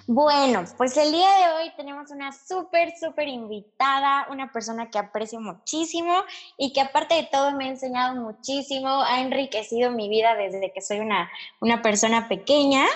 [0.08, 5.40] Bueno, pues el día de hoy tenemos una súper, súper invitada, una persona que aprecio
[5.40, 6.12] muchísimo
[6.56, 10.80] y que aparte de todo me ha enseñado muchísimo, ha enriquecido mi vida desde que
[10.80, 11.28] soy una,
[11.60, 12.86] una persona pequeña.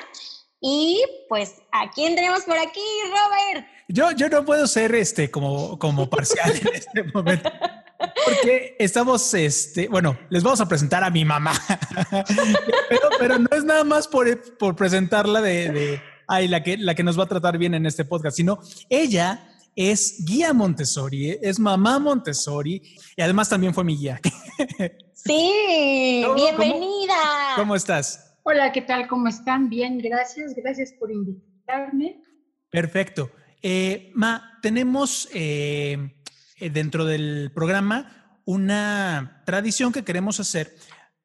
[0.60, 3.66] Y pues, ¿a quién tenemos por aquí, Robert?
[3.88, 7.50] Yo, yo no puedo ser este como, como parcial en este momento.
[8.24, 11.52] Porque estamos, este, bueno, les vamos a presentar a mi mamá.
[12.88, 16.94] pero, pero no es nada más por, por presentarla de, de ay, la que, la
[16.94, 21.58] que nos va a tratar bien en este podcast, sino ella es guía Montessori, es
[21.58, 22.82] mamá Montessori
[23.16, 24.20] y además también fue mi guía.
[25.22, 27.14] Sí, ¿Cómo- bienvenida.
[27.56, 28.38] ¿Cómo estás?
[28.42, 29.06] Hola, ¿qué tal?
[29.06, 29.68] ¿Cómo están?
[29.68, 30.54] Bien, gracias.
[30.54, 32.22] Gracias por invitarme.
[32.70, 33.30] Perfecto.
[33.62, 36.19] Eh, Ma, tenemos eh,
[36.60, 40.76] dentro del programa una tradición que queremos hacer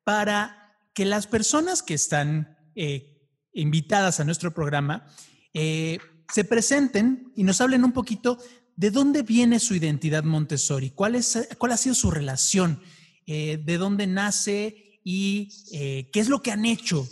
[0.03, 3.15] para que las personas que están eh,
[3.53, 5.07] invitadas a nuestro programa
[5.53, 5.97] eh,
[6.31, 8.37] se presenten y nos hablen un poquito
[8.75, 12.81] de dónde viene su identidad Montessori, cuál, es, cuál ha sido su relación,
[13.25, 17.07] eh, de dónde nace y eh, qué es lo que han hecho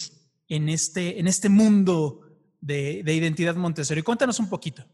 [0.50, 2.22] en este, en este mundo
[2.60, 4.02] de, de identidad Montessori.
[4.02, 4.86] Cuéntanos un poquito.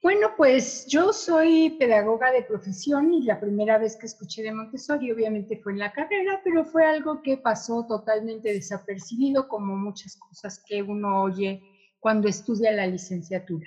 [0.00, 5.10] Bueno, pues yo soy pedagoga de profesión y la primera vez que escuché de Montessori
[5.10, 10.62] obviamente fue en la carrera, pero fue algo que pasó totalmente desapercibido como muchas cosas
[10.64, 11.60] que uno oye
[11.98, 13.66] cuando estudia la licenciatura.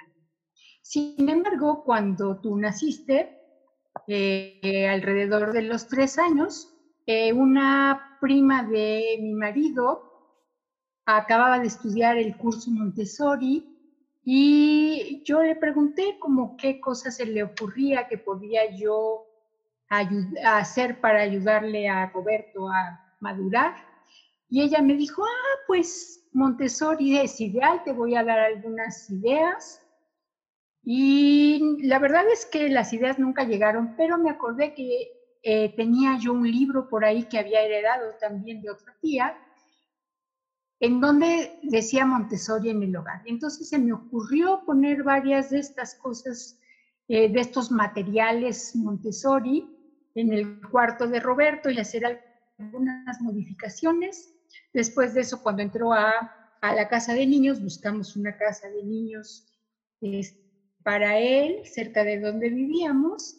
[0.82, 3.38] Sin embargo, cuando tú naciste,
[4.08, 6.74] eh, alrededor de los tres años,
[7.08, 10.12] eh, una prima de mi marido
[11.06, 13.71] acababa de estudiar el curso Montessori
[14.24, 19.26] y yo le pregunté como qué cosas se le ocurría que podía yo
[20.44, 23.76] hacer para ayudarle a Roberto a madurar.
[24.48, 29.82] Y ella me dijo, ah, pues Montessori es ideal, te voy a dar algunas ideas.
[30.84, 35.12] Y la verdad es que las ideas nunca llegaron, pero me acordé que
[35.44, 39.38] eh, tenía yo un libro por ahí que había heredado también de otra tía,
[40.82, 43.22] en donde decía Montessori en el hogar.
[43.26, 46.60] Entonces se me ocurrió poner varias de estas cosas,
[47.08, 49.70] eh, de estos materiales Montessori
[50.16, 52.20] en el cuarto de Roberto y hacer
[52.58, 54.34] algunas modificaciones.
[54.74, 56.14] Después de eso, cuando entró a,
[56.64, 59.48] la casa de niños, buscamos una casa de niños
[60.84, 63.38] para él, cerca de donde vivíamos,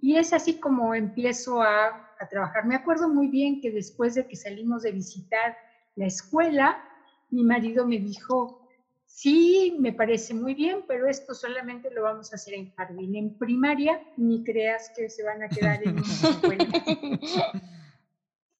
[0.00, 2.66] y es así como empiezo a trabajar.
[2.66, 5.56] Me acuerdo muy bien que después de que salimos de visitar
[5.96, 6.82] la escuela,
[7.30, 8.68] mi marido me dijo,
[9.06, 13.14] sí, me parece muy bien, pero esto solamente lo vamos a hacer en jardín.
[13.14, 16.66] En primaria, ni creas que se van a quedar en una escuela.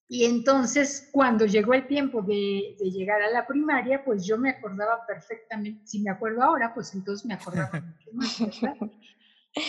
[0.07, 4.51] Y entonces, cuando llegó el tiempo de, de, llegar a la primaria, pues yo me
[4.51, 8.77] acordaba perfectamente, si me acuerdo ahora, pues entonces me acordaba mucho más, ¿verdad?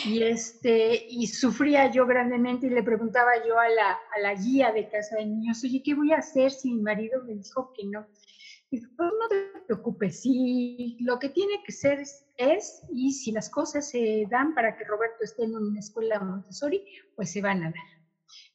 [0.05, 4.73] Y, este, y sufría yo grandemente y le preguntaba yo a la, a la guía
[4.73, 7.85] de casa de niños, oye, ¿qué voy a hacer si mi marido me dijo que
[7.85, 8.05] no?
[8.69, 13.31] Y pues no te preocupes, si lo que tiene que ser es, es, y si
[13.31, 16.83] las cosas se dan para que Roberto esté en una escuela Montessori,
[17.15, 18.03] pues se van a dar.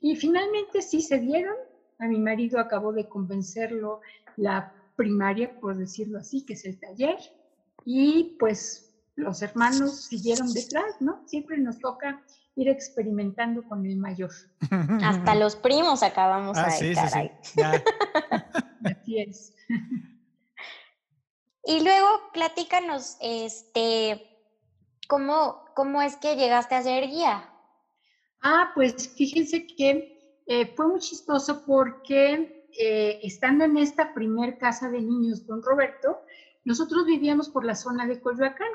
[0.00, 1.56] Y finalmente sí se dieron,
[1.99, 4.02] a mi marido acabó de convencerlo
[4.37, 7.17] la primaria, por decirlo así, que es el taller,
[7.87, 11.23] y pues los hermanos siguieron detrás, ¿no?
[11.26, 12.23] Siempre nos toca
[12.55, 14.31] ir experimentando con el mayor.
[15.03, 17.32] Hasta los primos acabamos ah, ahí, caray.
[18.85, 19.55] Así es.
[21.64, 24.20] Y luego platícanos, este,
[25.09, 27.49] ¿cómo, cómo es que llegaste a ser guía?
[28.43, 34.88] Ah, pues fíjense que eh, fue muy chistoso porque eh, estando en esta primer casa
[34.88, 36.23] de niños con Roberto,
[36.64, 38.69] nosotros vivíamos por la zona de Coyoacán.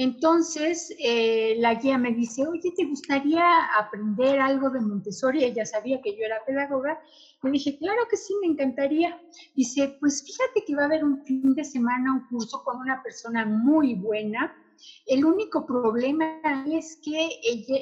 [0.00, 3.42] Entonces, eh, la guía me dice, oye, ¿te gustaría
[3.76, 5.42] aprender algo de Montessori?
[5.42, 7.00] Ella sabía que yo era pedagoga.
[7.42, 9.20] Le dije, claro que sí, me encantaría.
[9.56, 13.02] Dice, pues fíjate que va a haber un fin de semana, un curso con una
[13.02, 14.56] persona muy buena.
[15.04, 16.40] El único problema
[16.72, 17.30] es que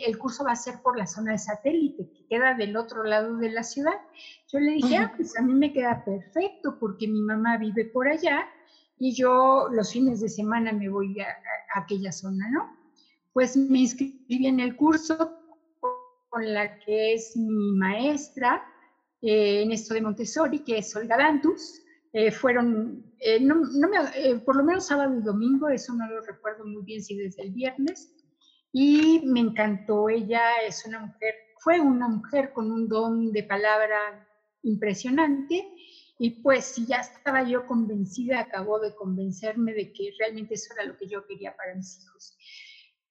[0.06, 3.36] el curso va a ser por la zona de satélite, que queda del otro lado
[3.36, 4.00] de la ciudad.
[4.50, 8.08] Yo le dije, ah, pues a mí me queda perfecto porque mi mamá vive por
[8.08, 8.48] allá
[8.98, 11.26] y yo los fines de semana me voy a,
[11.74, 12.76] aquella zona, ¿no?
[13.32, 15.38] Pues me inscribí en el curso
[16.28, 18.64] con la que es mi maestra
[19.22, 21.82] eh, en esto de Montessori, que es Olga Dantus.
[22.12, 26.64] Eh, fueron, eh, no, me, por lo menos sábado y domingo, eso no lo recuerdo
[26.64, 28.10] muy bien si desde el viernes,
[28.72, 34.26] y me encantó, ella es una mujer, fue una mujer con un don de palabra
[34.62, 35.68] impresionante,
[36.18, 40.84] y pues si ya estaba yo convencida, acabó de convencerme de que realmente eso era
[40.84, 42.36] lo que yo quería para mis hijos.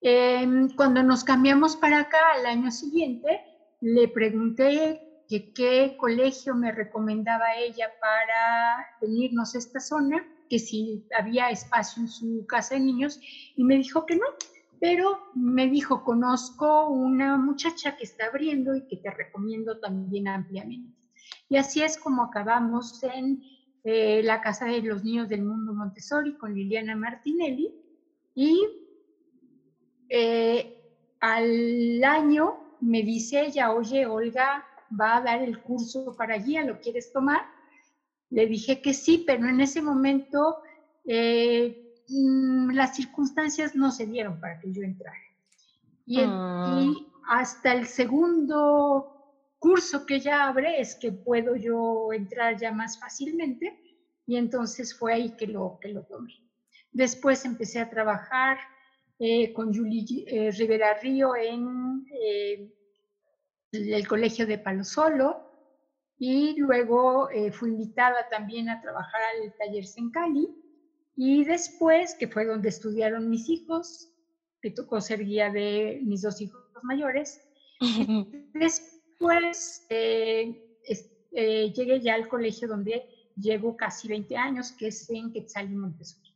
[0.02, 3.42] Em, cuando nos cambiamos para acá al año siguiente,
[3.82, 11.08] le pregunté que qué colegio me recomendaba ella para venirnos a esta zona, que si
[11.18, 13.20] había espacio en su casa de niños,
[13.56, 14.26] y me dijo que no,
[14.80, 21.05] pero me dijo, conozco una muchacha que está abriendo y que te recomiendo también ampliamente.
[21.50, 23.44] Y así es como acabamos en
[23.84, 27.74] eh, la Casa de los Niños del Mundo Montessori con Liliana Martinelli.
[28.34, 28.68] Y
[30.10, 30.82] eh,
[31.20, 34.66] al año me dice ella, oye, Olga
[35.00, 37.42] va a dar el curso para guía, ¿lo quieres tomar?
[38.30, 40.58] Le dije que sí, pero en ese momento
[41.06, 45.18] eh, mm, las circunstancias no se dieron para que yo entrara.
[46.08, 46.92] y ah.
[47.28, 49.15] hasta el segundo
[49.66, 53.76] curso que ya abre es que puedo yo entrar ya más fácilmente
[54.28, 56.36] y entonces fue ahí que lo, que lo tomé.
[56.92, 58.60] Después empecé a trabajar
[59.18, 62.72] eh, con Julie eh, Rivera Río en eh,
[63.72, 65.52] el colegio de Palo Solo
[66.20, 70.48] y luego fui invitada también a trabajar al taller Sencali
[71.16, 74.14] y después, que fue donde estudiaron mis hijos,
[74.62, 77.42] que tocó ser guía de mis dos hijos mayores,
[78.54, 80.78] después pues eh,
[81.32, 83.04] eh, llegué ya al colegio donde
[83.36, 86.34] llevo casi 20 años, que es en Quetzal y Montessori.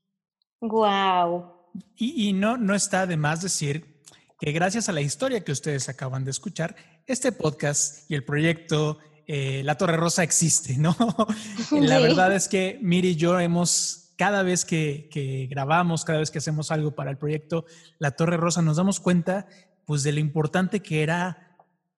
[0.59, 1.53] Wow.
[1.95, 4.01] Y, no, no está de más decir
[4.39, 8.99] que gracias a la historia que ustedes acaban de escuchar, este podcast y el proyecto
[9.27, 10.95] eh, La Torre Rosa existe, ¿no?
[11.71, 16.31] La verdad es que Miri y yo hemos, cada vez que, que, grabamos, cada vez
[16.31, 17.65] que hacemos algo para el proyecto
[17.99, 19.47] La Torre Rosa, nos damos cuenta
[19.85, 21.48] pues de lo importante que era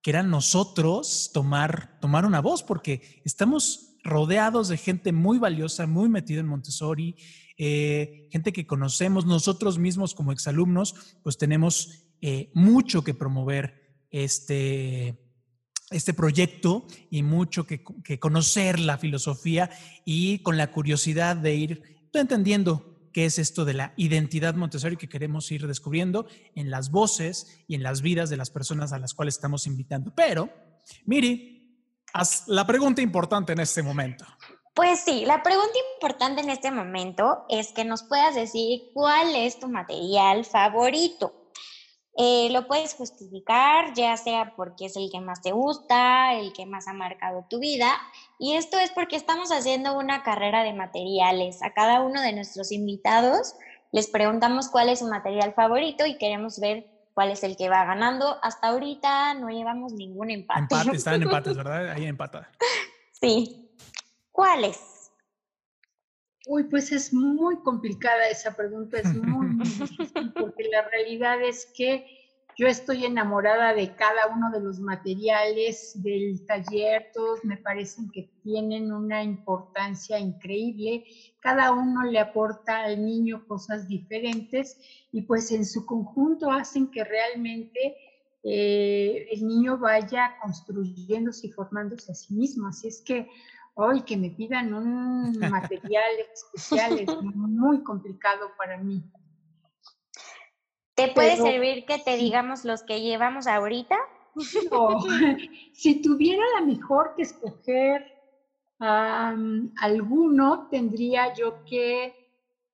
[0.01, 6.09] que era nosotros tomar, tomar una voz, porque estamos rodeados de gente muy valiosa, muy
[6.09, 7.15] metida en Montessori,
[7.57, 15.19] eh, gente que conocemos, nosotros mismos como exalumnos, pues tenemos eh, mucho que promover este,
[15.91, 19.69] este proyecto y mucho que, que, conocer la filosofía
[20.05, 25.09] y con la curiosidad de ir entendiendo qué es esto de la identidad Montessori que
[25.09, 29.13] queremos ir descubriendo en las voces y en las vidas de las personas a las
[29.13, 30.13] cuales estamos invitando.
[30.15, 30.49] Pero,
[31.05, 31.77] Miri,
[32.13, 34.25] haz la pregunta importante en este momento.
[34.73, 39.59] Pues sí, la pregunta importante en este momento es que nos puedas decir cuál es
[39.59, 41.40] tu material favorito.
[42.17, 46.65] Eh, lo puedes justificar, ya sea porque es el que más te gusta, el que
[46.65, 47.91] más ha marcado tu vida.
[48.37, 51.63] Y esto es porque estamos haciendo una carrera de materiales.
[51.63, 53.55] A cada uno de nuestros invitados
[53.91, 57.85] les preguntamos cuál es su material favorito y queremos ver cuál es el que va
[57.85, 58.37] ganando.
[58.43, 60.61] Hasta ahorita no llevamos ningún empate.
[60.61, 61.91] Empate, están empates, ¿verdad?
[61.91, 62.49] Ahí empata.
[63.13, 63.69] Sí.
[64.31, 64.90] ¿Cuáles?
[66.53, 71.65] Uy, pues es muy complicada esa pregunta, es muy, muy difícil, porque la realidad es
[71.73, 72.05] que
[72.57, 78.33] yo estoy enamorada de cada uno de los materiales del taller, todos me parecen que
[78.43, 81.05] tienen una importancia increíble,
[81.39, 84.77] cada uno le aporta al niño cosas diferentes
[85.13, 87.95] y pues en su conjunto hacen que realmente
[88.43, 92.67] eh, el niño vaya construyéndose y formándose a sí mismo.
[92.67, 93.29] Así es que
[93.83, 99.03] Hoy que me pidan un material especial es muy complicado para mí.
[100.93, 103.97] ¿Te puede servir que te digamos los que llevamos ahorita?
[105.73, 108.05] si tuviera la mejor que escoger
[108.77, 112.13] alguno, tendría yo que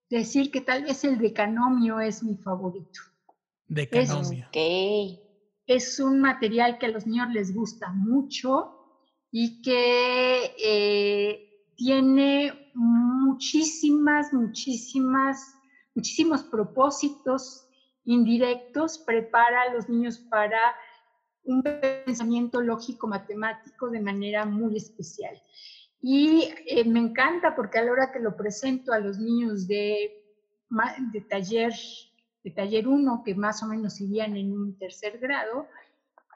[0.09, 2.99] decir que tal vez el decanomio es mi favorito.
[3.65, 4.49] Decanomio.
[4.51, 5.19] Es,
[5.67, 8.76] es un material que a los niños les gusta mucho
[9.31, 15.55] y que eh, tiene muchísimas, muchísimas,
[15.96, 17.67] muchísimos propósitos
[18.05, 20.60] indirectos, prepara a los niños para
[21.43, 25.41] un pensamiento lógico matemático de manera muy especial.
[26.01, 30.24] Y eh, me encanta porque a la hora que lo presento a los niños de,
[31.29, 31.74] taller
[32.43, 35.67] de taller 1, que más o menos irían en un tercer grado,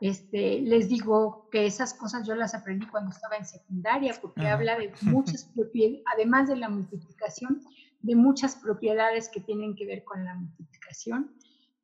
[0.02, 4.78] este, les digo que esas cosas yo las aprendí cuando estaba en secundaria, porque habla
[4.78, 7.62] de muchas propiedades, además de la multiplicación,
[8.02, 11.36] de muchas propiedades que tienen que ver con la multiplicación.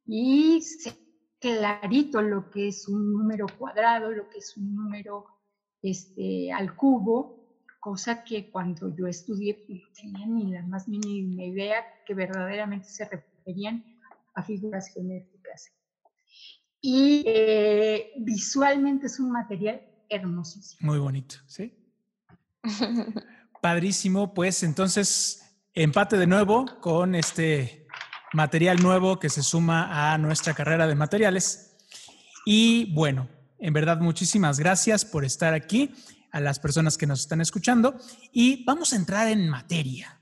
[0.07, 0.97] Y sé
[1.39, 5.25] clarito lo que es un número cuadrado, lo que es un número
[5.83, 7.37] este, al cubo,
[7.79, 12.87] cosa que cuando yo estudié pues, no tenía ni la más mínima idea que verdaderamente
[12.87, 13.85] se referían
[14.33, 15.36] a figuras geométricas
[16.89, 20.89] y eh, visualmente es un material hermosísimo.
[20.89, 21.77] Muy bonito, ¿sí?
[23.61, 27.87] Padrísimo, pues entonces empate de nuevo con este
[28.31, 31.75] material nuevo que se suma a nuestra carrera de materiales.
[32.45, 33.27] Y bueno,
[33.59, 35.93] en verdad muchísimas gracias por estar aquí,
[36.31, 37.97] a las personas que nos están escuchando.
[38.31, 40.21] Y vamos a entrar en materia.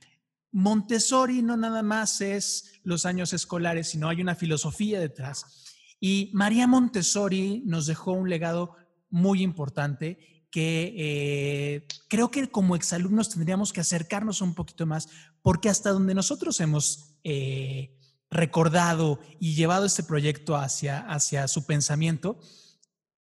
[0.51, 5.64] Montessori no nada más es los años escolares, sino hay una filosofía detrás
[6.07, 8.75] y María Montessori nos dejó un legado
[9.09, 15.09] muy importante que eh, creo que como exalumnos tendríamos que acercarnos un poquito más,
[15.41, 17.97] porque hasta donde nosotros hemos eh,
[18.29, 22.37] recordado y llevado este proyecto hacia, hacia su pensamiento,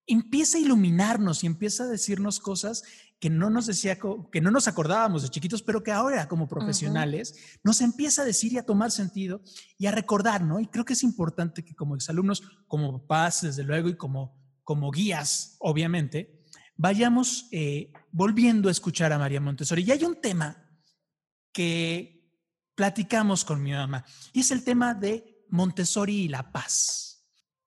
[0.08, 2.84] empieza a iluminarnos y empieza a decirnos cosas
[3.22, 4.00] que no nos decía,
[4.32, 8.52] que no nos acordábamos de chiquitos, pero que ahora como profesionales nos empieza a decir
[8.52, 9.44] y a tomar sentido
[9.78, 10.60] y a recordar, ¿no?
[10.60, 14.90] Y creo que es importante que como exalumnos, como papás, desde luego, y como, como
[14.90, 16.42] guías, obviamente,
[16.76, 19.84] vayamos eh, volviendo a escuchar a María Montessori.
[19.84, 20.68] Y hay un tema
[21.54, 22.28] que
[22.74, 27.24] platicamos con mi mamá, y es el tema de Montessori y la paz.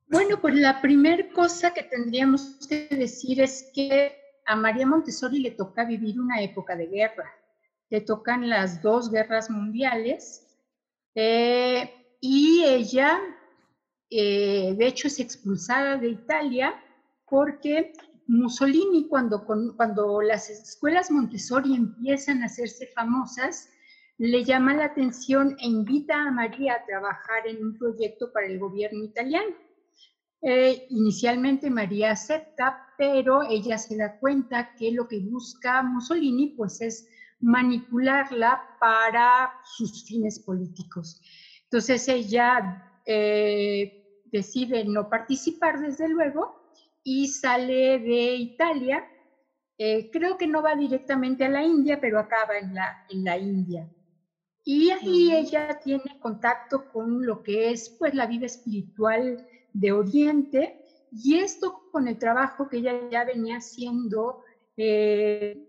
[0.09, 5.53] Bueno, pues la primera cosa que tendríamos que decir es que a María Montessori le
[5.53, 7.33] toca vivir una época de guerra.
[7.91, 10.45] Le tocan las dos guerras mundiales
[11.15, 13.21] eh, y ella,
[14.11, 16.75] eh, de hecho, es expulsada de Italia
[17.29, 17.93] porque
[18.27, 23.69] Mussolini, cuando, cuando las escuelas Montessori empiezan a hacerse famosas,
[24.19, 28.59] le llama la atención e invita a María a trabajar en un proyecto para el
[28.59, 29.55] gobierno italiano.
[30.47, 36.83] Eh, inicialmente María acepta, pero ella se da cuenta que lo que busca Mussolini pues
[36.83, 37.09] es
[37.41, 41.23] manipularla para sus fines políticos.
[41.63, 46.71] Entonces ella eh, decide no participar desde luego
[47.03, 49.03] y sale de Italia.
[49.79, 53.39] Eh, creo que no va directamente a la India, pero acaba en la, en la
[53.39, 53.91] India.
[54.63, 60.81] Y ahí ella tiene contacto con lo que es pues la vida espiritual de Oriente,
[61.13, 64.43] y esto con el trabajo que ella ya venía haciendo,
[64.77, 65.69] eh,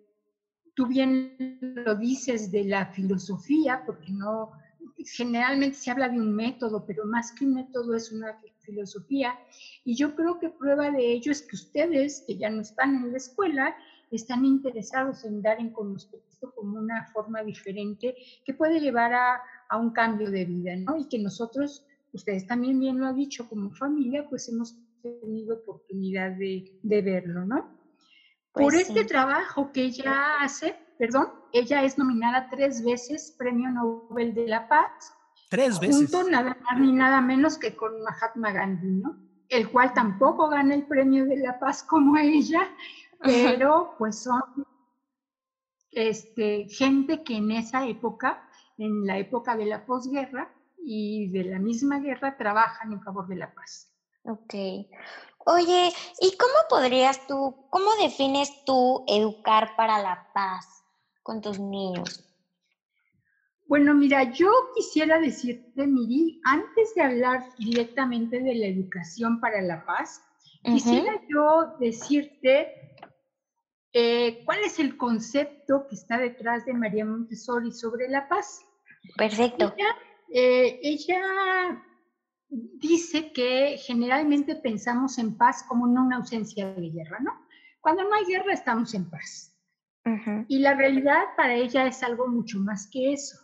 [0.73, 4.51] tú bien lo dices de la filosofía, porque no,
[4.97, 9.37] generalmente se habla de un método, pero más que un método es una filosofía,
[9.83, 13.11] y yo creo que prueba de ello es que ustedes, que ya no están en
[13.11, 13.75] la escuela,
[14.11, 19.77] están interesados en dar en conocimiento como una forma diferente que puede llevar a, a
[19.77, 20.95] un cambio de vida, ¿no?
[20.95, 21.85] Y que nosotros
[22.15, 27.77] ustedes también bien lo han dicho, como familia, pues hemos tenido oportunidad de, verlo, ¿no?
[28.51, 34.33] Por pues este trabajo que ella hace, perdón, ella es nominada tres veces Premio Nobel
[34.33, 35.13] de la Paz.
[35.49, 35.97] Tres veces.
[35.97, 39.17] Junto nada más ni nada menos que con Mahatma Gandhi, ¿no?
[39.49, 42.69] El cual tampoco gana el Premio de la Paz como ella,
[43.19, 44.65] pero pues son
[45.91, 50.49] este, gente que en esa época, en la época de la posguerra,
[50.85, 53.91] y de la misma guerra trabajan en favor de la paz.
[54.23, 54.53] Ok.
[55.47, 60.83] Oye, ¿y cómo podrías tú, cómo defines tú educar para la paz
[61.21, 62.23] con tus niños?
[63.67, 69.83] Bueno, mira, yo quisiera decirte, Miri, antes de hablar directamente de la educación para la
[69.85, 70.23] paz,
[70.63, 72.71] quisiera yo decirte
[73.97, 78.59] eh, ¿cuál es el concepto que está detrás de María Montessori sobre la paz?
[79.15, 79.73] Perfecto.
[79.77, 79.95] ella
[80.29, 80.79] eh,
[82.49, 87.31] dice que generalmente pensamos en paz como en una ausencia de guerra, ¿no?
[87.81, 89.51] Cuando no hay guerra estamos en paz.
[90.47, 93.37] Y la realidad para ella es algo mucho más que eso.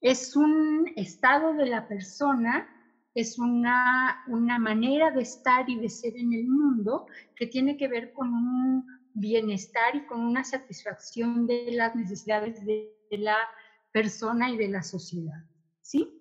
[0.00, 2.68] Es un estado de la persona,
[3.14, 7.88] es una, una manera de estar y de ser en el mundo que tiene que
[7.88, 13.38] ver con un bienestar y con una satisfacción de las necesidades de, la
[13.92, 15.44] persona y de la sociedad.
[15.86, 16.20] ¿Sí?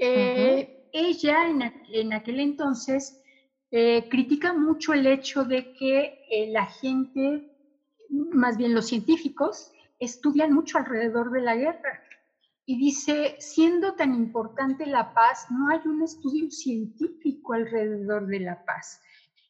[0.00, 3.20] Eh, ella en, aquel entonces
[3.70, 7.48] eh, critica mucho el hecho de que eh, la gente
[8.08, 12.02] más bien los científicos, estudian mucho alrededor de la guerra.
[12.64, 18.64] Y dice, siendo tan importante la paz, no hay un estudio científico alrededor de la
[18.64, 19.00] paz.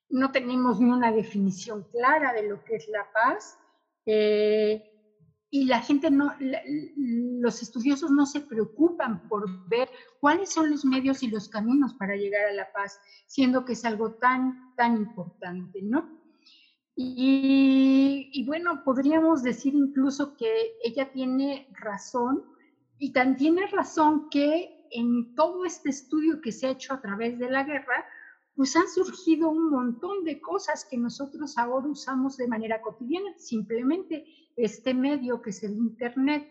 [0.09, 3.59] No tenemos ni una definición clara de lo que es la paz.
[4.07, 4.98] Eh,
[5.51, 9.89] y la gente no, los estudiosos no se preocupan por ver
[10.21, 13.85] cuáles son los medios y los caminos para llegar a la paz, siendo que es
[13.85, 16.19] algo tan, tan importante, ¿no?
[17.01, 20.53] Y, bueno, podríamos decir incluso que
[20.83, 22.43] ella tiene razón
[22.99, 27.39] y tan tiene razón que en todo este estudio que se ha hecho a través
[27.39, 28.05] de la guerra,
[28.57, 33.33] pues han surgido un montón de cosas que nosotros ahora usamos de manera cotidiana.
[33.37, 34.27] Simplemente
[34.59, 36.51] este medio que es el Internet,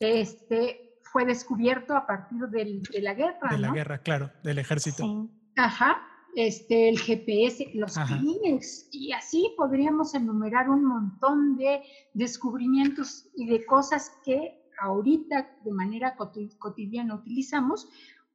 [0.00, 3.48] este, fue descubierto a partir de la guerra.
[3.50, 5.28] De la guerra, claro, del ejército.
[5.56, 6.02] Ajá,
[6.34, 11.82] este, el GPS, los pines, y así podríamos enumerar un montón de
[12.14, 16.16] descubrimientos y de cosas que ahorita de manera
[16.58, 17.88] cotidiana utilizamos,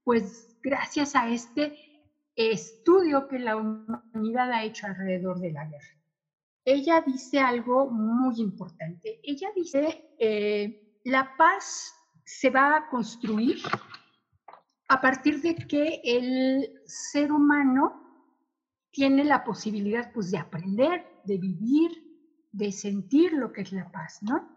[0.03, 1.77] pues gracias a este
[2.36, 6.00] estudio que la humanidad ha hecho alrededor de la guerra.
[6.63, 9.20] Ella dice algo muy importante.
[9.24, 13.58] Ella dice, eh, la paz se va a construir
[14.88, 18.01] a partir de que el ser humano
[18.91, 21.92] tiene la posibilidad pues de aprender, de vivir,
[22.51, 24.50] de sentir lo que es la paz, ¿no?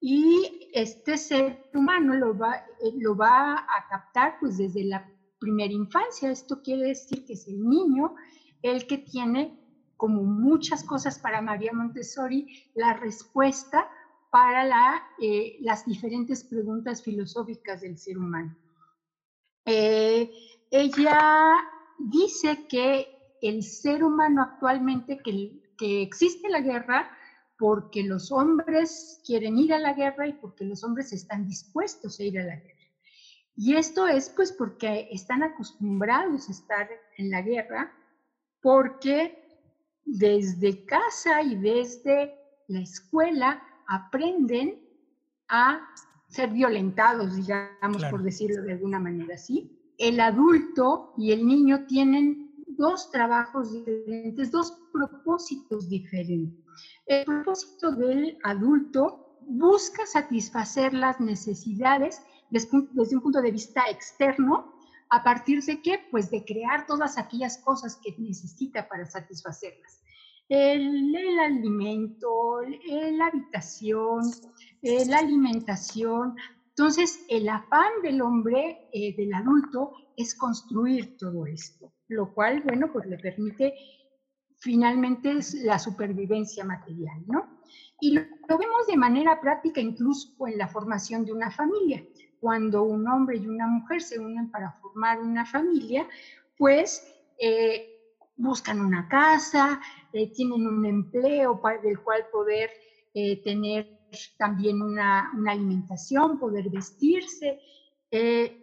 [0.00, 5.72] Y este ser humano lo va, eh, lo va a captar pues desde la primera
[5.72, 6.30] infancia.
[6.30, 8.14] Esto quiere decir que es el niño
[8.62, 9.58] el que tiene,
[10.02, 13.86] como muchas cosas para María Montessori, la respuesta
[14.32, 18.52] para la, eh, las diferentes preguntas filosóficas del ser humano.
[19.64, 20.28] Eh,
[20.72, 21.54] ella
[21.96, 23.06] dice que
[23.40, 27.08] el ser humano actualmente, que, que existe la guerra
[27.56, 32.24] porque los hombres quieren ir a la guerra y porque los hombres están dispuestos a
[32.24, 32.90] ir a la guerra.
[33.54, 36.88] Y esto es pues porque están acostumbrados a estar
[37.18, 37.94] en la guerra,
[38.60, 39.41] porque
[40.04, 42.34] desde casa y desde
[42.68, 44.80] la escuela aprenden
[45.48, 45.80] a
[46.28, 49.70] ser violentados, digamos, por decirlo de alguna manera así.
[49.98, 56.64] El adulto y el niño tienen dos trabajos diferentes, dos propósitos diferentes.
[57.06, 64.74] El propósito del adulto busca satisfacer las necesidades desde, un punto de vista externo,
[65.12, 66.00] a partir de qué?
[66.10, 70.02] Pues de crear todas aquellas cosas que necesita para satisfacerlas.
[70.48, 74.22] El, el alimento, la habitación,
[74.80, 76.34] la alimentación.
[76.70, 82.90] Entonces, el afán del hombre, eh, del adulto, es construir todo esto, lo cual, bueno,
[82.90, 83.74] pues le permite
[84.56, 87.60] finalmente la supervivencia material, ¿no?
[88.00, 92.02] Y lo, vemos de manera práctica incluso en la formación de una familia.
[92.42, 96.06] Cuando un hombre y una mujer se unen para formar una familia,
[96.58, 97.06] pues
[97.38, 97.86] eh,
[98.36, 99.80] buscan una casa,
[100.34, 102.68] tienen un empleo para, del cual poder
[103.44, 103.86] tener
[104.36, 107.58] también una, alimentación, poder vestirse,
[108.10, 108.58] eh,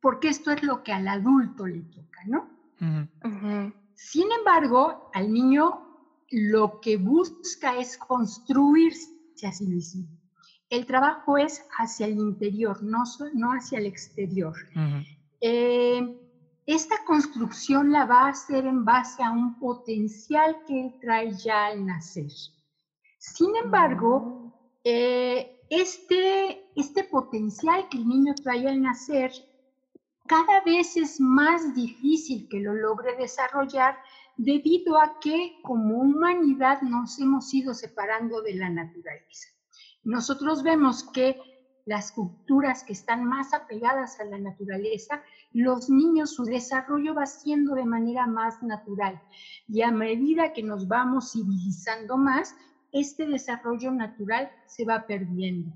[0.00, 2.48] porque esto es lo que al adulto le toca, ¿no?
[3.94, 5.80] Sin embargo, al niño
[6.30, 10.06] lo que busca es construirse a sí mismo.
[10.74, 14.56] El trabajo es hacia el interior, no, no hacia el exterior.
[15.40, 16.02] Eh,
[16.66, 21.66] esta construcción la va a hacer en base a un potencial que él trae ya
[21.66, 22.32] al nacer.
[23.18, 29.30] Sin embargo, eh, este, este potencial que el niño trae al nacer
[30.26, 33.96] cada vez es más difícil que lo logre desarrollar
[34.36, 39.53] debido a que como humanidad nos hemos ido separando de la naturaleza.
[40.04, 41.40] Nosotros vemos que
[41.86, 47.74] las culturas que están más apegadas a la naturaleza, los niños, su desarrollo va siendo
[47.74, 49.20] de manera más natural.
[49.68, 52.54] Y a medida que nos vamos civilizando más,
[52.92, 55.72] este desarrollo natural se va perdiendo.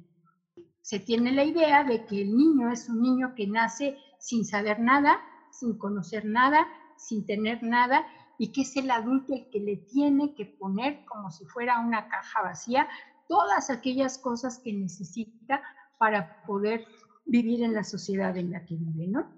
[0.80, 4.80] Se tiene la idea de que el niño es un niño que nace sin saber
[4.80, 8.06] nada, sin conocer nada, sin tener nada,
[8.38, 12.08] y que es el adulto el que le tiene que poner como si fuera una
[12.08, 12.88] caja vacía
[13.28, 15.62] todas aquellas cosas que necesita
[15.98, 16.86] para poder
[17.24, 19.30] vivir en la sociedad en la que vive, ¿no?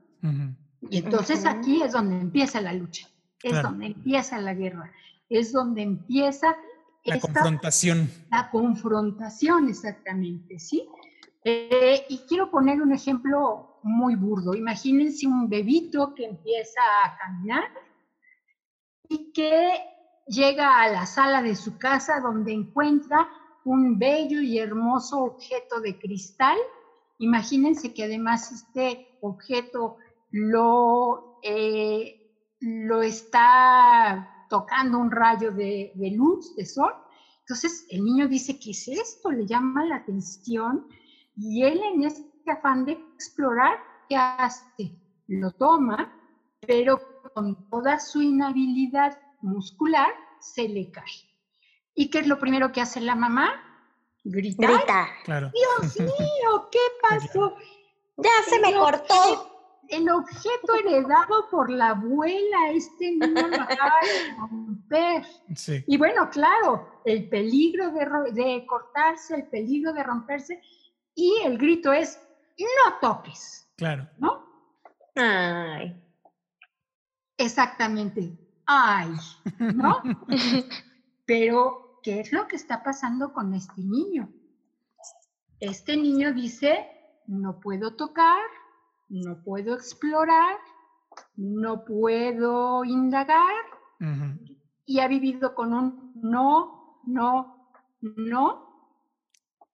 [0.88, 3.08] Y entonces aquí es donde empieza la lucha,
[3.42, 4.90] es donde empieza la guerra,
[5.28, 6.56] es donde empieza
[7.04, 8.10] la confrontación.
[8.30, 10.86] La confrontación, exactamente, ¿sí?
[11.44, 14.54] Eh, y quiero poner un ejemplo muy burdo.
[14.54, 17.64] Imagínense un bebito que empieza a caminar
[19.08, 19.72] y que
[20.26, 23.28] llega a la sala de su casa donde encuentra
[23.64, 26.56] un bello y hermoso objeto de cristal.
[27.18, 29.96] Imagínense que además este objeto
[30.30, 32.20] lo, eh,
[32.60, 36.92] lo está tocando un rayo de, luz, de sol.
[37.40, 39.30] Entonces el niño dice, ¿qué es esto?
[39.30, 40.86] Le llama la atención
[41.36, 44.92] y él en este afán de explorar, ¿qué hace?
[45.26, 46.12] Lo toma,
[46.60, 47.00] pero
[47.34, 51.29] con toda su inhabilidad muscular se le cae.
[51.94, 53.62] ¿Y qué es lo primero que hace la mamá?
[54.24, 54.70] Gritar.
[54.70, 55.08] Grita.
[55.24, 55.50] Claro.
[55.52, 57.56] Dios mío, ¿qué pasó?
[58.16, 59.46] Ya se me cortó.
[59.88, 65.24] El objeto heredado por la abuela, este niño lo acaba de romper.
[65.56, 65.84] Sí.
[65.88, 70.62] Y bueno, claro, el peligro de, de cortarse, el peligro de romperse,
[71.14, 72.20] y el grito es,
[72.56, 73.68] no toques.
[73.76, 74.08] Claro.
[74.18, 74.44] ¿No?
[75.16, 76.00] Ay.
[77.36, 78.38] Exactamente.
[78.66, 79.10] Ay,
[79.58, 80.02] ¿no?
[81.30, 84.32] Pero, ¿qué es lo que está pasando con este niño?
[85.60, 86.90] Este niño dice,
[87.28, 88.42] no puedo tocar,
[89.08, 90.56] no puedo explorar,
[91.36, 93.54] no puedo indagar,
[94.84, 98.90] y ha vivido con un no, no, no.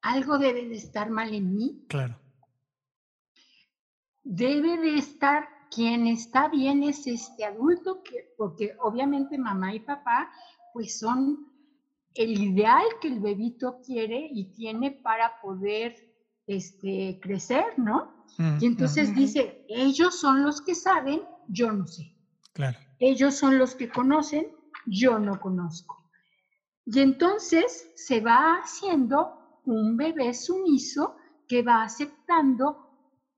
[0.03, 1.87] Algo debe de estar mal en mí.
[1.88, 2.21] Claro.
[4.23, 10.31] Debe de estar quien está bien es este adulto, que, porque obviamente mamá y papá
[10.77, 11.39] pues son
[12.12, 15.97] el ideal que el bebito quiere y tiene para poder
[16.47, 18.27] este, crecer, ¿no?
[18.37, 19.15] Mm, y entonces mm.
[19.15, 22.15] dice, ellos son los que saben, yo no sé.
[22.53, 22.79] Claro.
[22.99, 24.49] Ellos son los que conocen,
[24.85, 26.11] yo no conozco.
[26.85, 31.17] Y entonces se va haciendo un bebé sumiso
[31.49, 32.91] que va aceptando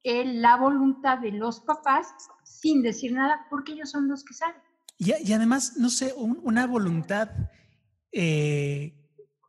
[0.03, 4.61] el- la voluntad de los papás sin decir nada, porque ellos son los que saben.
[4.99, 7.31] Y, y además, no sé, un- una voluntad
[8.13, 8.95] eh,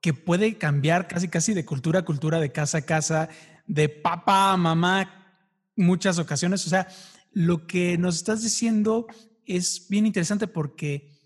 [0.02, 3.30] que puede cambiar casi casi de cultura a cultura, de casa a casa,
[3.68, 5.44] de papá a mamá,
[5.76, 6.66] muchas ocasiones.
[6.68, 6.88] O sea,
[7.32, 9.08] lo que nos estás diciendo
[9.46, 11.18] es bien interesante porque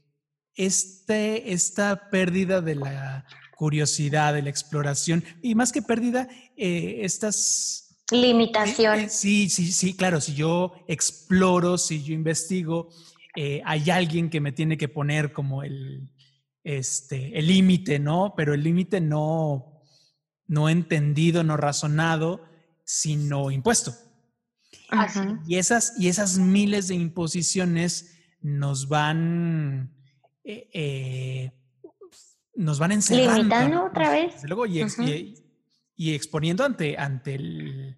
[0.55, 3.25] este, esta pérdida de la
[3.57, 7.79] curiosidad, de la exploración, y más que pérdida, eh, estas
[8.11, 8.99] Limitación.
[8.99, 10.21] eh, Sí, sí, sí, claro.
[10.21, 12.89] Si yo exploro, si yo investigo,
[13.35, 16.09] eh, hay alguien que me tiene que poner como el
[16.63, 18.33] este, el límite, ¿no?
[18.37, 19.81] Pero el límite no,
[20.47, 22.41] no entendido, no razonado,
[22.85, 23.93] sino impuesto.
[25.45, 29.93] Y esas, y esas miles de imposiciones nos van,
[30.43, 31.51] eh, eh,
[32.55, 33.35] nos van encerrando.
[33.37, 34.33] Limitando otra vez.
[34.35, 35.07] Desde luego, y, ex- Ujú.
[35.09, 35.35] y-
[35.95, 37.97] y exponiendo ante, ante, el,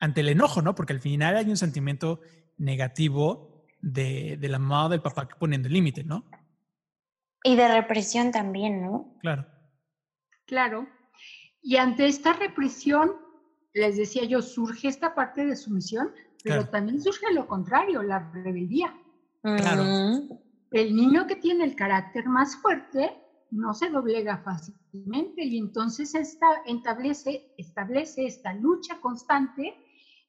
[0.00, 0.74] ante el enojo, ¿no?
[0.74, 2.20] Porque al final hay un sentimiento
[2.58, 3.51] negativo
[3.82, 6.24] de, de la mamá o del papá poniendo el límite, ¿no?
[7.44, 9.18] Y de represión también, ¿no?
[9.20, 9.44] Claro.
[10.46, 10.86] Claro.
[11.60, 13.12] Y ante esta represión,
[13.74, 16.12] les decía yo, surge esta parte de sumisión,
[16.44, 16.70] pero Claro.
[16.70, 18.94] también surge lo contrario, la rebeldía.
[19.42, 19.82] Claro.
[19.84, 20.28] Mm,
[20.70, 23.12] El niño que tiene el carácter más fuerte
[23.50, 29.74] no se doblega fácilmente y entonces esta, establece, establece esta lucha constante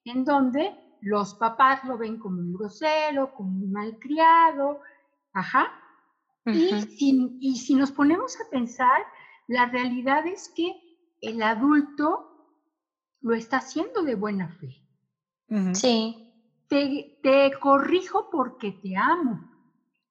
[0.04, 4.80] en donde los papás lo ven como un grosero, como un malcriado,
[5.34, 5.72] ajá,
[6.46, 9.02] y, si, y si nos ponemos a pensar,
[9.48, 10.74] la realidad es que
[11.22, 12.30] el adulto
[13.22, 14.82] lo está haciendo de buena fe.
[15.74, 16.32] Sí.
[16.68, 19.50] Te, te corrijo porque te amo.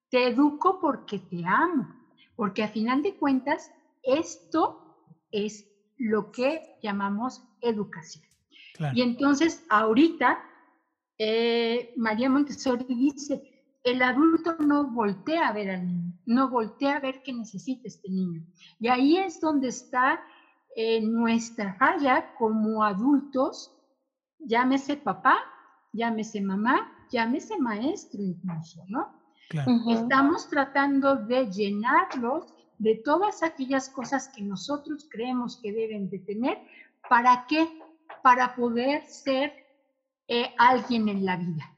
[0.09, 1.89] Te educo porque te amo.
[2.37, 3.71] Porque a final de cuentas,
[4.03, 4.97] esto
[5.31, 8.25] es lo que llamamos educación.
[8.75, 8.97] Claro.
[8.97, 10.43] Y entonces, ahorita,
[11.25, 17.01] eh, María Montessori dice, el adulto no voltea a ver al niño, no voltea a
[17.01, 18.45] ver qué necesita este niño.
[18.81, 20.21] Y ahí es donde está
[20.75, 23.73] eh, nuestra falla como adultos,
[24.41, 25.39] llámese papá,
[25.93, 29.13] llámese mamá, llámese maestro incluso, ¿no?
[29.49, 29.71] claro.
[29.91, 36.59] Estamos tratando de llenarlos de todas aquellas cosas que nosotros creemos que deben de tener.
[37.09, 37.69] ¿Para qué?
[38.25, 39.62] Para poder ser
[40.29, 41.77] eh, alguien en la vida.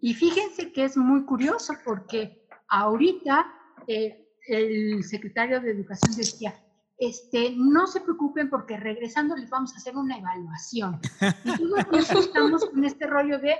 [0.00, 3.46] Y fíjense que es muy curioso porque ahorita
[3.86, 6.54] eh, el secretario de Educación decía,
[6.98, 11.00] este, no se preocupen porque regresando les vamos a hacer una evaluación.
[11.44, 13.54] Y todos estamos con este rollo de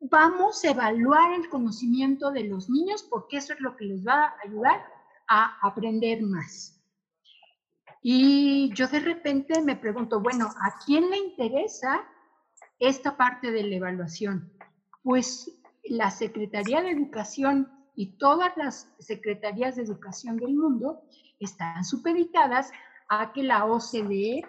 [0.00, 4.24] vamos a evaluar el conocimiento de los niños porque eso es lo que les va
[4.24, 4.80] a ayudar
[5.28, 6.80] a aprender más.
[8.02, 12.04] Y yo de repente me pregunto, bueno, ¿a quién le interesa
[12.78, 14.52] esta parte de la evaluación?
[15.02, 15.50] Pues
[15.84, 21.02] la Secretaría de Educación y todas las secretarías de educación del mundo
[21.38, 22.70] están supeditadas
[23.08, 24.42] a que la OCDE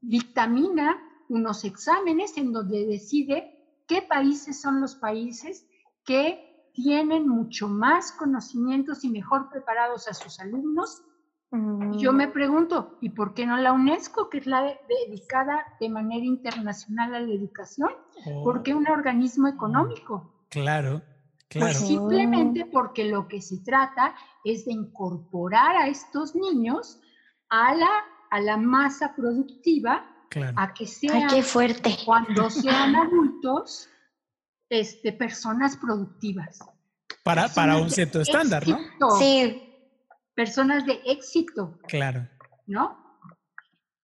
[0.00, 3.54] dictamina unos exámenes en donde decide
[3.86, 5.66] qué países son los países
[6.04, 11.02] que tienen mucho más conocimientos y mejor preparados a sus alumnos.
[11.98, 12.32] Yo me mm.
[12.32, 17.20] pregunto, ¿y por qué no la UNESCO, que es la dedicada de manera internacional a
[17.20, 17.90] la educación?
[18.42, 20.46] ¿Por qué un organismo económico?
[20.48, 21.02] Claro.
[21.48, 27.00] Pues simplemente porque lo que se trata es de incorporar a estos niños
[27.48, 27.90] a la,
[28.30, 30.04] a la masa productiva,
[30.56, 31.96] a que sean, qué fuerte.
[32.04, 33.88] cuando sean adultos,
[34.68, 36.58] este, personas productivas.
[37.22, 38.78] Para, para un cierto estándar, ¿no?
[39.18, 39.63] Sí.
[40.34, 41.78] Personas de éxito.
[41.88, 42.28] Claro.
[42.66, 43.04] ¿No?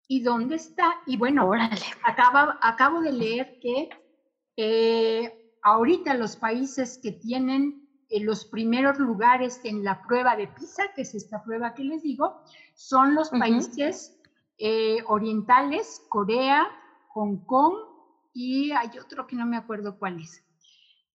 [0.07, 0.95] ¿Y dónde está?
[1.07, 1.51] Y bueno,
[2.03, 3.89] acaba, acabo de leer que
[4.57, 10.93] eh, ahorita los países que tienen eh, los primeros lugares en la prueba de PISA,
[10.95, 12.43] que es esta prueba que les digo,
[12.75, 14.21] son los países
[14.59, 16.67] eh, orientales, Corea,
[17.11, 17.75] Hong Kong
[18.33, 20.45] y hay otro que no me acuerdo cuál es.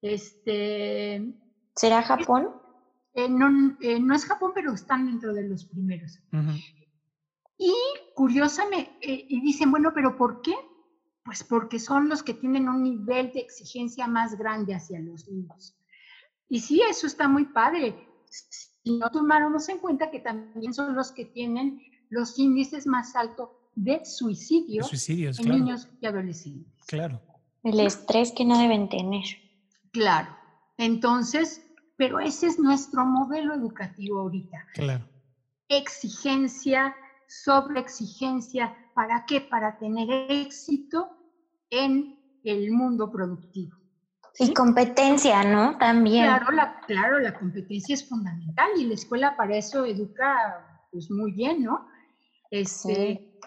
[0.03, 1.35] Este,
[1.75, 2.62] ¿Será Japón?
[3.15, 6.19] Eh, no, no, es Japón, pero están dentro de los primeros.
[7.59, 7.75] Y
[8.15, 10.55] curiosamente, y dicen, bueno, pero ¿por qué?
[11.25, 15.77] Pues porque son los que tienen un nivel de exigencia más grande hacia los niños.
[16.49, 18.09] Y sí, eso está muy padre.
[18.25, 23.51] Si no tomáramos en cuenta que también son los que tienen los índices más altos
[23.75, 26.73] de suicidio en niños y adolescentes.
[26.87, 27.21] Claro.
[27.63, 29.25] El estrés que no deben tener.
[29.93, 30.37] Claro.
[30.77, 31.65] Entonces,
[32.03, 34.67] pero ese es nuestro modelo educativo ahorita.
[34.75, 35.05] Claro.
[35.69, 36.93] Exigencia,
[37.29, 39.41] sobre exigencia, ¿Para qué?
[39.41, 41.09] Para tener éxito
[41.71, 43.77] en el mundo productivo.
[44.41, 45.79] Y competencia, ¿no?
[45.79, 46.25] También.
[46.25, 51.31] Claro la, claro, la competencia es fundamental y la escuela para eso educa pues muy
[51.31, 51.87] bien, ¿no?
[52.51, 53.39] Este,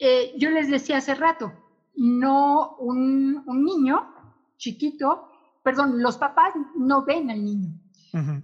[0.00, 1.52] eh, yo les decía hace rato,
[1.94, 4.12] no un, niño
[4.56, 5.31] chiquito,
[5.62, 7.78] perdón, los papás no ven al niño.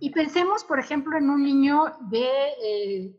[0.01, 2.27] Y pensemos, por ejemplo, en un niño de
[2.65, 3.17] eh,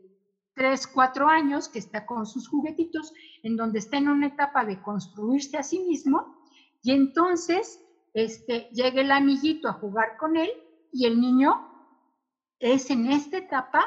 [0.55, 4.81] tres, cuatro años, que está con sus juguetitos, en donde está en una etapa de
[4.81, 6.39] construirse a sí mismo,
[6.81, 7.79] y entonces
[8.13, 10.49] este, llega el amiguito a jugar con él
[10.91, 11.67] y el niño
[12.59, 13.85] es en esta etapa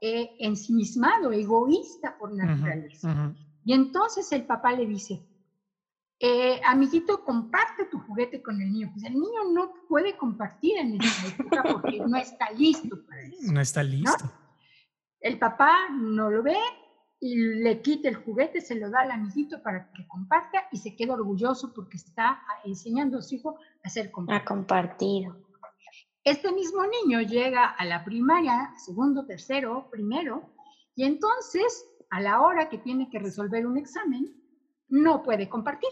[0.00, 3.32] eh, ensimismado, egoísta por naturaleza.
[3.64, 5.26] Y entonces el papá le dice,
[6.20, 8.90] eh, amiguito, comparte tu juguete con el niño.
[8.92, 13.52] Pues el niño no puede compartir en esta época porque no está listo para eso.
[13.52, 14.30] No está listo.
[15.20, 16.56] El papá no lo ve
[17.20, 20.94] y le quita el juguete, se lo da al amiguito para que comparta y se
[20.94, 24.42] queda orgulloso porque está enseñando a su hijo a ser compartido.
[24.42, 25.36] A compartido.
[26.22, 30.54] Este mismo niño llega a la primaria, segundo, tercero, primero,
[30.94, 34.34] y entonces a la hora que tiene que resolver un examen,
[34.88, 35.90] no puede compartir.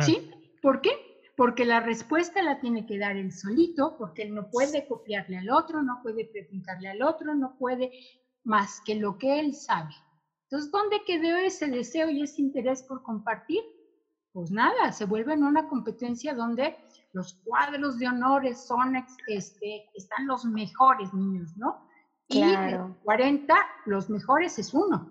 [0.00, 0.30] ¿Sí?
[0.60, 1.12] ¿Por qué?
[1.36, 5.50] porque la respuesta la tiene que dar él solito, porque él no puede copiarle al
[5.50, 7.90] otro, no puede preguntarle al otro, no puede
[8.44, 9.94] más que lo que él sabe.
[10.44, 13.62] Entonces, ¿dónde quedó ese deseo y ese interés por compartir?
[14.32, 16.76] Pues nada, se vuelve en una competencia donde
[17.12, 18.94] los cuadros de honores son,
[19.26, 21.88] este, están los mejores niños, ¿no?
[22.28, 22.96] Claro.
[23.00, 23.54] Y 40,
[23.86, 25.10] los mejores es uno.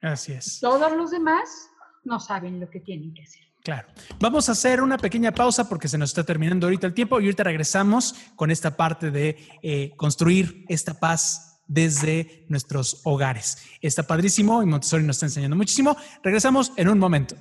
[0.00, 0.60] Así es.
[0.60, 1.70] Todos los demás
[2.04, 3.53] no saben lo que tienen que hacer.
[3.64, 3.88] Claro.
[4.20, 7.24] Vamos a hacer una pequeña pausa porque se nos está terminando ahorita el tiempo y
[7.24, 13.56] ahorita regresamos con esta parte de eh, construir esta paz desde nuestros hogares.
[13.80, 15.96] Está padrísimo y Montessori nos está enseñando muchísimo.
[16.22, 17.36] Regresamos en un momento.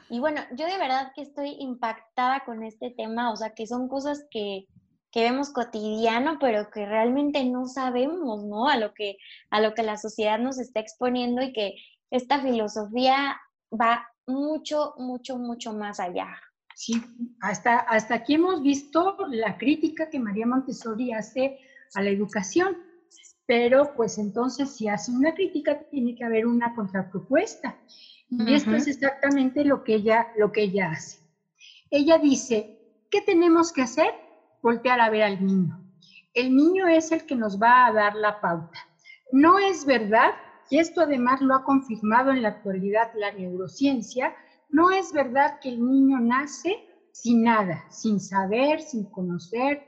[0.09, 3.87] Y bueno, yo de verdad que estoy impactada con este tema, o sea, que son
[3.87, 4.67] cosas que,
[5.11, 8.67] que vemos cotidiano, pero que realmente no sabemos, ¿no?
[8.67, 9.17] A lo que,
[9.49, 11.75] a lo que la sociedad nos está exponiendo y que
[12.09, 13.37] esta filosofía
[13.71, 16.27] va mucho, mucho, mucho más allá.
[16.75, 17.01] Sí,
[17.41, 21.57] hasta, hasta aquí hemos visto la crítica que María Montessori hace
[21.95, 22.77] a la educación,
[23.47, 27.77] pero pues entonces si hace una crítica tiene que haber una contrapropuesta.
[28.29, 31.19] Y esto es exactamente lo que, ella, lo que ella hace.
[31.89, 32.77] Ella dice,
[33.09, 34.13] ¿qué tenemos que hacer?
[34.61, 35.81] Voltear a ver al niño.
[36.33, 38.79] El niño es el que nos va a dar la pauta.
[39.31, 40.31] No es verdad,
[40.69, 44.35] y esto además lo ha confirmado en la actualidad la neurociencia,
[44.69, 49.83] no es verdad que el niño nace sin nada, sin saber, sin conocer.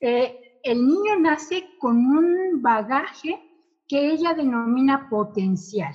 [0.00, 3.40] Eh, el niño nace con un bagaje
[3.88, 5.94] que ella denomina potencial.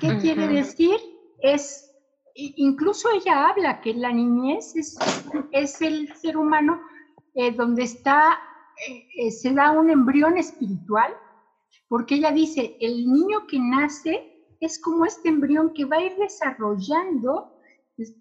[0.00, 0.96] ¿Qué quiere decir?
[1.40, 1.90] Es,
[2.34, 4.98] incluso ella habla que la niñez es,
[5.52, 6.80] es el ser humano
[7.34, 8.38] eh, donde está,
[9.16, 11.12] eh, se da un embrión espiritual,
[11.88, 16.16] porque ella dice, el niño que nace es como este embrión que va a ir
[16.16, 17.56] desarrollando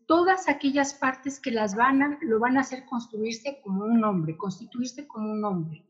[0.06, 4.38] todas aquellas partes que las van a, lo van a hacer construirse como un hombre,
[4.38, 5.86] constituirse como un hombre.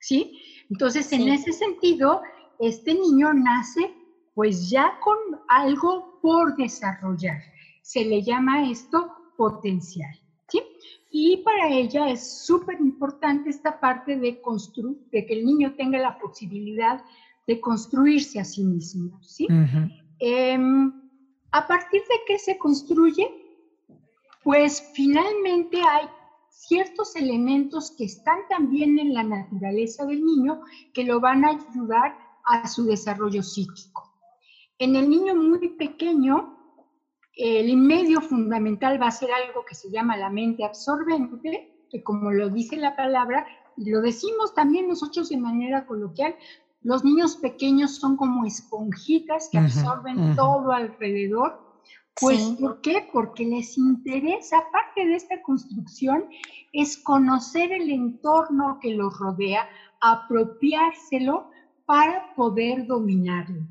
[0.00, 0.40] ¿Sí?
[0.68, 2.22] Entonces, en ese sentido,
[2.58, 3.94] este niño nace
[4.34, 5.16] pues ya con
[5.48, 7.42] algo por desarrollar.
[7.82, 10.14] Se le llama esto potencial.
[10.48, 10.62] ¿sí?
[11.10, 14.40] Y para ella es súper importante esta parte de,
[15.10, 17.04] de que el niño tenga la posibilidad
[17.46, 19.20] de construirse a sí mismo.
[19.22, 19.46] ¿sí?
[20.18, 20.92] Em,
[21.50, 23.28] ¿A partir de qué se construye?
[24.42, 26.08] Pues finalmente hay
[26.48, 30.60] ciertos elementos que están también en la naturaleza del niño
[30.94, 34.11] que lo van a ayudar a su desarrollo psíquico.
[34.82, 36.58] En el niño muy pequeño,
[37.36, 42.32] el medio fundamental va a ser algo que se llama la mente absorbente, que como
[42.32, 46.34] lo dice la palabra, y lo decimos también nosotros de manera coloquial,
[46.82, 51.60] los niños pequeños son como esponjitas que absorben todo alrededor.
[52.20, 53.08] Pues, ¿por qué?
[53.12, 56.24] Porque les interesa, parte de esta construcción,
[56.72, 59.64] es conocer el entorno que los rodea,
[60.00, 61.52] apropiárselo
[61.86, 63.64] para poder dominarlo.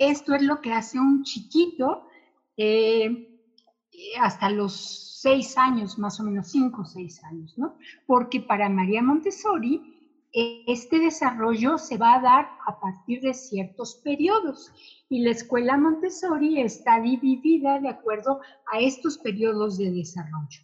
[0.00, 2.06] Esto es lo que hace un chiquito
[2.56, 3.38] eh,
[4.18, 7.76] hasta los seis años, más o menos cinco o seis años, ¿no?
[8.06, 9.78] Porque para María Montessori,
[10.32, 14.72] este desarrollo se va a dar a partir de ciertos periodos
[15.10, 18.40] y la escuela Montessori está dividida de acuerdo
[18.72, 20.62] a estos periodos de desarrollo.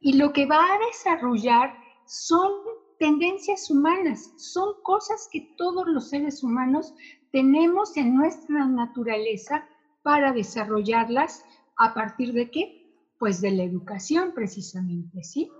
[0.00, 1.74] Y lo que va a desarrollar
[2.06, 2.50] son
[2.98, 6.94] tendencias humanas, son cosas que todos los seres humanos
[7.34, 9.66] tenemos en nuestra naturaleza
[10.04, 11.44] para desarrollarlas
[11.76, 12.86] a partir de qué?
[13.18, 15.50] Pues de la educación precisamente, ¿sí?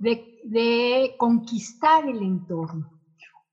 [0.00, 2.90] de, conquistar el entorno.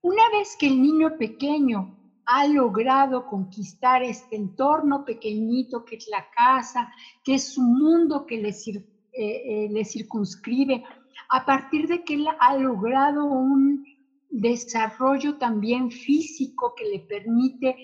[0.02, 6.26] Una vez que el niño pequeño ha logrado conquistar este entorno pequeñito que es la
[6.36, 6.92] casa,
[7.24, 8.74] que es su mundo que le, eh,
[9.14, 10.84] eh, le circunscribe,
[11.30, 13.86] a partir de que él ha logrado un
[14.30, 17.76] desarrollo también físico que le permite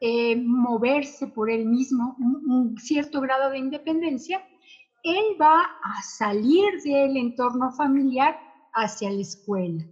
[0.00, 4.42] eh, moverse por él mismo, un, cierto grado de independencia,
[5.02, 8.38] él va a salir del entorno familiar
[8.72, 9.84] hacia la escuela.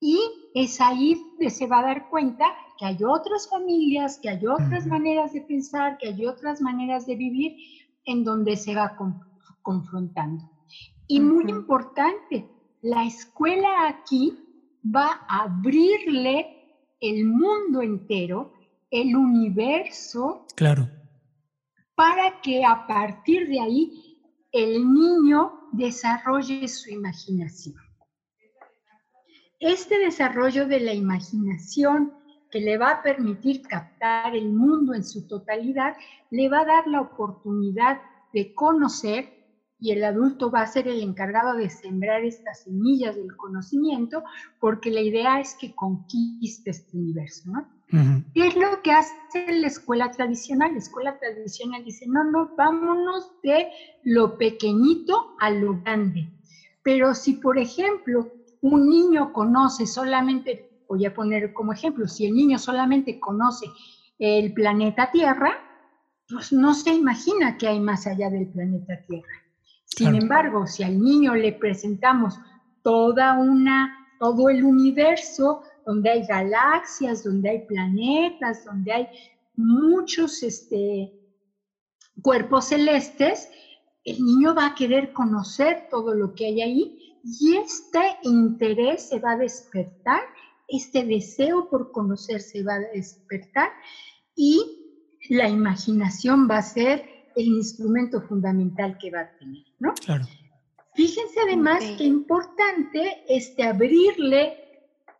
[0.00, 0.18] Y
[0.54, 2.46] es ahí donde se va a dar cuenta
[2.78, 7.16] que hay otras familias, que hay otras maneras de pensar, que hay otras maneras de
[7.16, 7.56] vivir
[8.04, 8.96] en donde se va
[9.62, 10.50] confrontando.
[11.08, 12.48] Y muy importante,
[12.82, 14.45] la escuela aquí
[14.94, 16.56] va a abrirle
[17.00, 18.52] el mundo entero,
[18.90, 20.88] el universo, claro.
[21.94, 24.18] para que a partir de ahí
[24.52, 27.76] el niño desarrolle su imaginación.
[29.58, 32.12] Este desarrollo de la imaginación
[32.50, 35.96] que le va a permitir captar el mundo en su totalidad,
[36.30, 38.00] le va a dar la oportunidad
[38.32, 39.35] de conocer
[39.78, 44.22] y el adulto va a ser el encargado de sembrar estas semillas del conocimiento,
[44.58, 47.68] porque la idea es que conquiste este universo, ¿no?
[48.34, 50.72] ¿Qué es lo que hace la escuela tradicional?
[50.72, 53.68] La escuela tradicional dice, no, no, vámonos de
[54.02, 56.28] lo pequeñito a lo grande.
[56.82, 62.34] Pero si, por ejemplo, un niño conoce solamente, voy a poner como ejemplo, si el
[62.34, 63.66] niño solamente conoce
[64.18, 65.52] el planeta Tierra,
[66.28, 69.45] pues no se imagina que hay más allá del planeta Tierra.
[69.96, 72.38] Sin embargo, si al niño le presentamos
[72.82, 79.08] toda una, todo el universo, donde hay galaxias, donde hay planetas, donde hay
[79.54, 81.12] muchos este,
[82.22, 83.48] cuerpos celestes,
[84.04, 89.18] el niño va a querer conocer todo lo que hay ahí y este interés se
[89.18, 90.20] va a despertar,
[90.68, 93.70] este deseo por conocer se va a despertar
[94.34, 94.60] y
[95.30, 99.94] la imaginación va a ser el instrumento fundamental que va a tener, ¿no?
[99.94, 100.24] Claro.
[100.94, 104.66] Fíjense además que importante este abrirle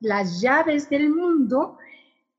[0.00, 1.78] las llaves del mundo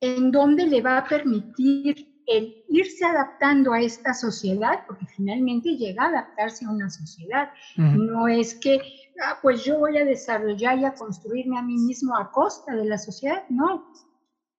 [0.02, 6.04] en donde le va a permitir el irse adaptando a esta sociedad, porque finalmente llega
[6.04, 7.52] a adaptarse a una sociedad.
[7.78, 8.82] No es que,
[9.24, 12.86] ah, pues yo voy a desarrollar y a construirme a mí mismo a costa de
[12.86, 13.94] la sociedad, no.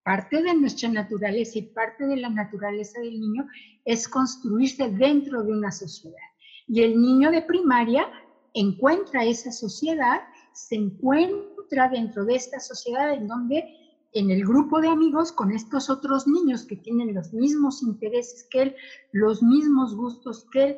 [0.02, 3.46] Parte de nuestra naturaleza y parte de la naturaleza del niño
[3.84, 6.27] es construirse dentro de una sociedad.
[6.68, 8.08] Y el niño de primaria
[8.54, 10.20] encuentra esa sociedad,
[10.52, 13.64] se encuentra dentro de esta sociedad en donde
[14.12, 18.62] en el grupo de amigos con estos otros niños que tienen los mismos intereses que
[18.62, 18.76] él,
[19.12, 20.76] los mismos gustos que él,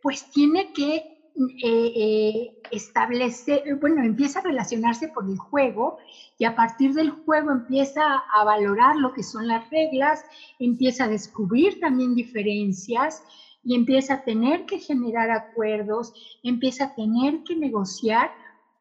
[0.00, 1.18] pues tiene que
[1.64, 5.98] eh, eh, establecer, bueno, empieza a relacionarse por el juego
[6.36, 10.24] y a partir del juego empieza a valorar lo que son las reglas,
[10.58, 13.22] empieza a descubrir también diferencias
[13.62, 18.30] y empieza a tener que generar acuerdos, empieza a tener que negociar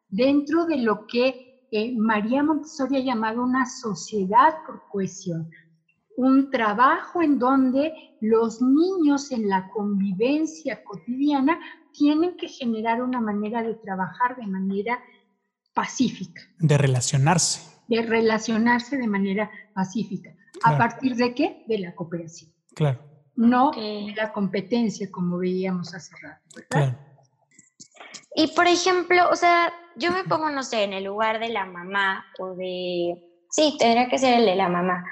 [0.09, 1.47] dentro de lo que
[1.97, 5.49] María Montessori ha llamado una sociedad por cohesión,
[6.15, 11.59] un trabajo en donde los niños en la convivencia cotidiana
[11.91, 14.99] tienen que generar una manera de trabajar de manera
[15.73, 16.41] pacífica.
[16.59, 17.61] De relacionarse.
[17.88, 20.36] De relacionarse de manera pacífica.
[20.63, 21.63] ¿A partir de qué?
[21.67, 22.51] De la cooperación.
[22.73, 23.16] Claro.
[23.38, 26.41] No de la competencia, como veíamos hace rato.
[26.69, 26.97] Claro.
[28.35, 31.65] Y por ejemplo, o sea, yo me pongo, no sé, en el lugar de la
[31.65, 33.23] mamá o de...
[33.49, 35.05] Sí, tendría que ser el de la mamá.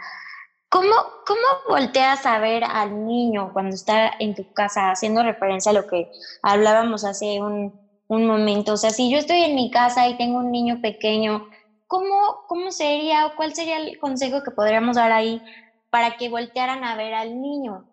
[0.69, 0.93] ¿Cómo,
[1.25, 5.87] ¿Cómo volteas a ver al niño cuando está en tu casa, haciendo referencia a lo
[5.87, 6.11] que
[6.43, 8.73] hablábamos hace un, un momento?
[8.73, 11.47] O sea, si yo estoy en mi casa y tengo un niño pequeño,
[11.87, 15.41] ¿cómo, ¿cómo sería o cuál sería el consejo que podríamos dar ahí
[15.89, 17.85] para que voltearan a ver al niño?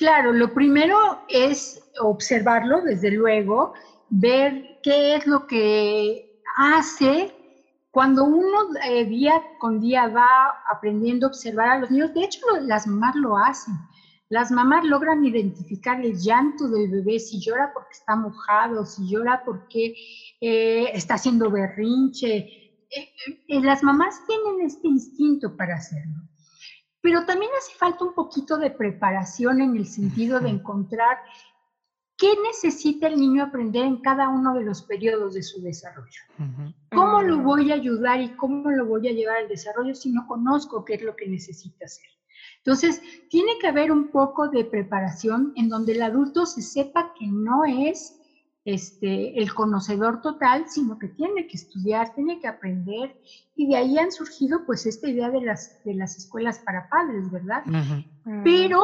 [0.00, 0.96] Claro, lo primero
[1.28, 3.74] es observarlo, desde luego,
[4.08, 7.30] ver qué es lo que hace
[7.90, 12.14] cuando uno eh, día con día va aprendiendo a observar a los niños.
[12.14, 13.74] De hecho, las mamás lo hacen.
[14.30, 19.42] Las mamás logran identificar el llanto del bebé, si llora porque está mojado, si llora
[19.44, 19.94] porque
[20.40, 22.36] eh, está haciendo berrinche.
[22.88, 26.29] Eh, las mamás tienen este instinto para hacerlo.
[27.02, 31.18] Pero también hace falta un poquito de preparación en el sentido de encontrar
[32.20, 36.20] ¿Qué necesita el niño aprender en cada uno de los periodos de su desarrollo?
[36.92, 37.44] ¿Cómo lo mm.
[37.44, 40.96] voy a ayudar y cómo lo voy a llevar al desarrollo si no conozco qué
[40.96, 42.04] es lo que necesita hacer?
[42.58, 47.26] Entonces, tiene que haber un poco de preparación en donde el adulto se sepa que
[47.26, 48.19] no es
[48.74, 53.16] este, el conocedor total, sino que tiene que estudiar, tiene que aprender,
[53.56, 57.30] y de ahí han surgido pues esta idea de las, de las escuelas para padres,
[57.30, 57.62] ¿verdad?
[58.44, 58.82] Pero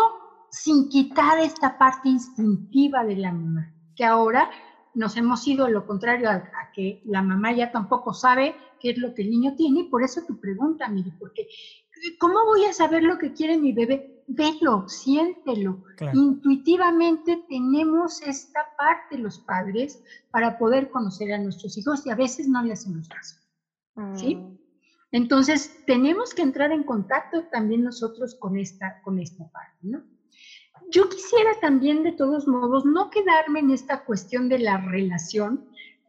[0.51, 4.51] sin quitar esta parte instintiva de la mamá, que ahora
[4.95, 6.43] nos hemos ido lo contrario a,
[6.75, 10.03] que la mamá ya tampoco sabe qué es lo que el niño tiene, y por
[10.03, 11.47] eso tu pregunta, mire, porque
[12.19, 14.16] ¿cómo voy a saber lo que quiere mi bebé?
[14.29, 15.85] Velo, siéntelo.
[16.13, 22.49] Intuitivamente tenemos esta parte los padres para poder conocer a nuestros hijos y a veces
[22.49, 23.37] no le hacemos caso.
[24.15, 24.35] ¿Sí?
[24.37, 24.59] Mm.
[25.13, 30.03] Entonces, tenemos que entrar en contacto también nosotros con esta, con esta parte, ¿no?
[30.91, 35.69] Yo quisiera también, de todos modos, no quedarme en esta cuestión de la relación,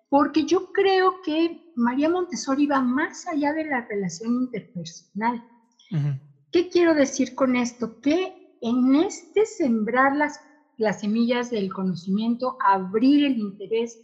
[0.10, 5.44] porque yo creo que María Montessori va más allá de la relación interpersonal.
[6.58, 8.02] ¿Qué quiero decir con esto?
[8.02, 10.42] Que en este sembrar las,
[10.78, 14.02] las semillas del conocimiento, abrir el interés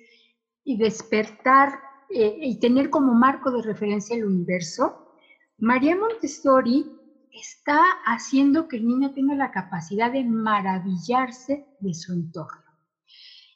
[0.63, 1.79] y despertar
[2.11, 5.15] eh, y tener como marco de referencia el universo,
[5.57, 6.85] María Montessori
[7.31, 12.61] está haciendo que el niño tenga la capacidad de maravillarse de su entorno.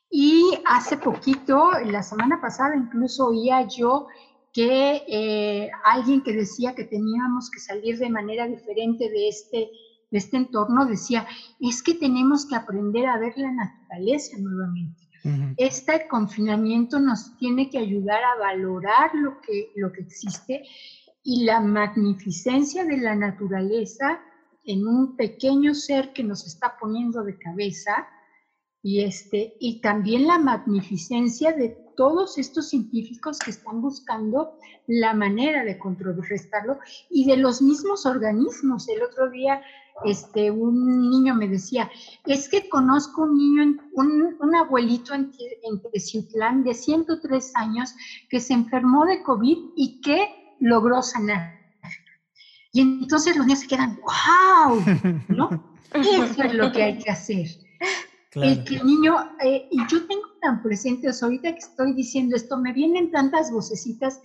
[0.09, 4.07] Y hace poquito, la semana pasada incluso oía yo
[4.57, 9.69] que eh, alguien que decía que teníamos que salir de manera diferente de este,
[10.09, 11.27] de este entorno decía,
[11.59, 15.03] es que tenemos que aprender a ver la naturaleza nuevamente.
[15.57, 20.63] Este confinamiento nos tiene que ayudar a valorar lo que, lo que existe
[21.21, 24.19] y la magnificencia de la naturaleza
[24.63, 28.07] en un pequeño ser que nos está poniendo de cabeza
[28.81, 34.53] y, este, y también la magnificencia de todos estos científicos que están buscando
[34.85, 36.77] la manera de contrarrestarlo
[37.09, 38.87] y de los mismos organismos.
[38.87, 39.61] El otro día
[40.05, 41.89] este, un niño me decía,
[42.25, 45.31] es que conozco un niño, un, un abuelito en,
[45.63, 47.95] en Teciutlán de 103 años
[48.29, 51.57] que se enfermó de COVID y que logró sanar.
[52.71, 54.83] Y entonces los niños se quedan, wow,
[55.29, 55.49] ¿no?
[55.93, 57.47] Eso es lo que hay que hacer.
[58.33, 62.57] El que el niño, eh, y yo tengo tan presentes, ahorita que estoy diciendo esto,
[62.57, 64.21] me vienen tantas vocecitas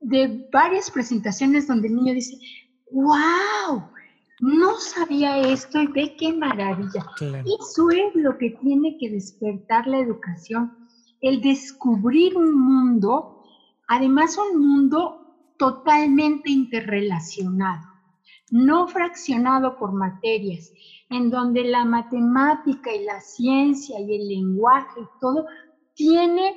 [0.00, 2.36] de varias presentaciones donde el niño dice,
[2.90, 3.84] wow,
[4.40, 7.06] no sabía esto y ve qué maravilla.
[7.60, 10.72] Eso es lo que tiene que despertar la educación,
[11.20, 13.44] el descubrir un mundo,
[13.86, 17.86] además un mundo totalmente interrelacionado,
[18.52, 20.70] no fraccionado por materias,
[21.08, 25.46] en donde la matemática y la ciencia y el lenguaje y todo
[25.94, 26.56] tiene,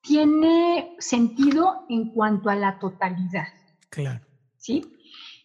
[0.00, 3.48] tiene sentido en cuanto a la totalidad.
[3.90, 4.24] Claro.
[4.56, 4.84] ¿Sí?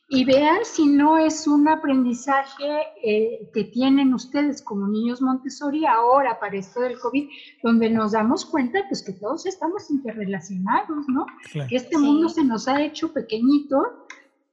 [0.07, 6.39] y vean si no es un aprendizaje eh, que tienen ustedes como niños Montessori ahora
[6.39, 7.27] para esto del COVID,
[7.63, 11.25] donde nos damos cuenta pues que todos estamos interrelacionados, ¿no?
[11.67, 14.05] Que este mundo se nos ha hecho pequeñito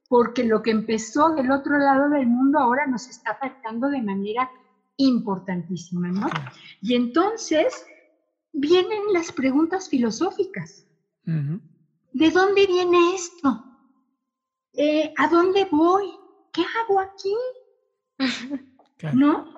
[0.09, 4.49] porque lo que empezó del otro lado del mundo ahora nos está afectando de manera
[4.97, 6.27] importantísima, ¿no?
[6.81, 7.85] Y entonces
[8.51, 10.85] vienen las preguntas filosóficas.
[11.25, 13.65] ¿De dónde viene esto?
[14.73, 16.11] Eh, ¿a dónde voy?
[16.51, 17.35] ¿Qué hago aquí?
[19.13, 19.53] ¿No?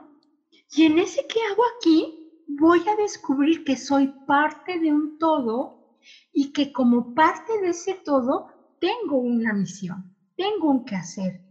[0.71, 2.43] Y en ese ¿qué hago aquí?
[2.47, 5.99] Voy a descubrir que soy parte de un todo
[6.31, 8.47] y que como parte de ese todo
[8.79, 11.41] tengo una misión, tengo un quehacer.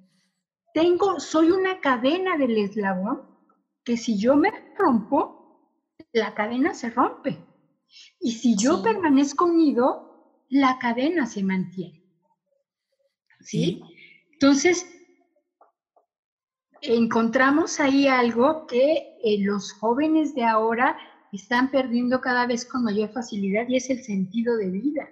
[0.73, 3.23] Tengo, soy una cadena del eslabón
[3.85, 5.45] que si yo me rompo,
[6.13, 7.39] la cadena se rompe.
[8.21, 12.05] Y si yo permanezco unido, la cadena se mantiene.
[13.41, 13.83] ¿sí?
[14.33, 14.87] Entonces,
[16.81, 20.97] encontramos ahí algo que eh, los jóvenes de ahora
[21.33, 25.09] están perdiendo cada vez con mayor facilidad y es el sentido de vida.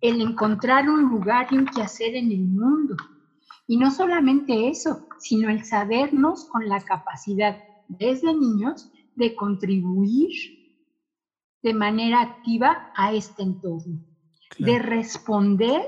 [0.00, 2.96] El encontrar un lugar y un quehacer en el mundo.
[3.66, 10.30] Y no solamente eso, sino el sabernos con la capacidad desde niños de contribuir
[11.62, 14.00] de manera activa a este entorno,
[14.58, 15.82] de responder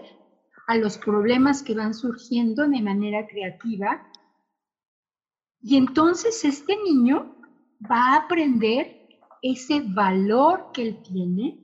[0.67, 4.07] a los problemas que van surgiendo de manera creativa.
[5.61, 7.37] Y entonces este niño
[7.91, 9.09] va a aprender
[9.43, 11.59] ese valor que él tiene,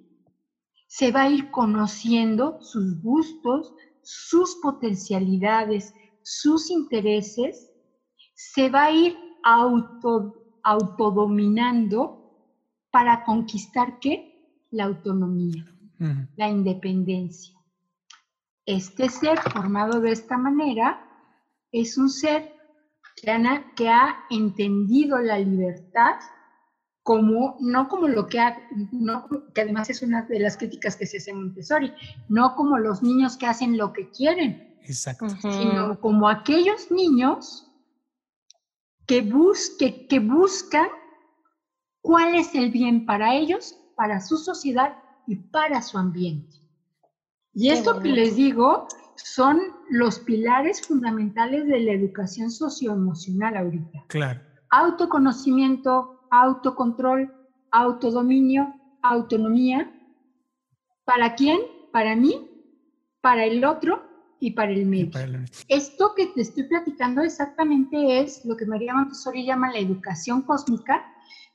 [0.88, 3.72] se va a ir conociendo sus gustos,
[4.02, 7.70] sus potencialidades, sus intereses,
[8.34, 12.18] se va a ir auto, autodominando
[12.90, 14.64] para conquistar qué?
[14.70, 15.64] La autonomía,
[16.36, 17.54] la independencia.
[18.66, 21.04] Este ser formado de esta manera
[21.70, 22.52] es un ser
[23.76, 26.16] que ha, entendido la libertad
[27.08, 28.54] como, no como lo que ha,
[29.54, 31.90] que además es una de las críticas que se hace en Montessori,
[32.28, 35.26] no como los niños que hacen lo que quieren, Exacto.
[35.40, 37.66] sino como aquellos niños
[39.06, 40.88] que, busque, que buscan
[42.02, 46.58] cuál es el bien para ellos, para su sociedad y para su ambiente.
[47.54, 48.86] Y esto que les digo
[49.16, 54.04] son los pilares fundamentales de la educación socioemocional ahorita.
[54.08, 54.42] Claro.
[54.68, 57.32] Autoconocimiento, autocontrol,
[57.70, 59.92] autodominio, autonomía.
[61.04, 61.58] ¿Para quién?
[61.92, 62.48] Para mí,
[63.20, 64.02] para el otro
[64.40, 65.10] y para el medio.
[65.68, 71.04] Esto que te estoy platicando exactamente es lo que María Montessori llama la educación cósmica.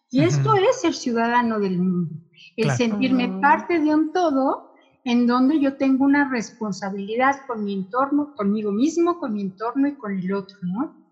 [0.09, 2.13] Y esto es ser ciudadano del mundo.
[2.55, 4.73] El sentirme parte de un todo
[5.05, 9.95] en donde yo tengo una responsabilidad con mi entorno, conmigo mismo, con mi entorno y
[9.95, 11.02] con el otro, ¿no?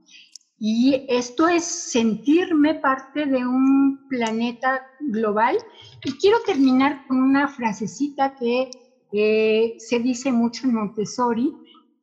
[0.64, 5.58] Y esto es sentirme parte de un planeta global.
[6.06, 8.70] Y quiero terminar con una frasecita que
[9.12, 11.52] eh, se dice mucho en Montessori,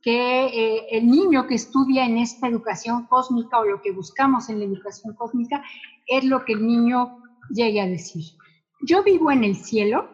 [0.02, 4.58] que eh, el niño que estudia en esta educación cósmica o lo que buscamos en
[4.58, 5.62] la educación cósmica
[6.08, 8.24] es lo que el niño llegue a decir.
[8.82, 10.10] Yo vivo en el cielo,